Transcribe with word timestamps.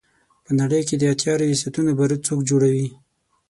په 0.45 0.51
نړۍ 0.59 0.81
کې 0.87 0.95
د 0.97 1.03
اتیا 1.13 1.33
ریاستونو 1.41 1.91
بارود 1.99 2.25
څوک 2.27 2.39
جوړوي. 2.49 2.87